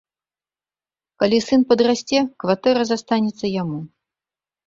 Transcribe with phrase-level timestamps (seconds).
[1.23, 3.77] Калі сын падрасце, кватэра застанецца яму.